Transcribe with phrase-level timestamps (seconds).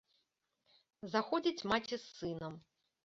[1.15, 2.53] Заходзіць маці з сынам.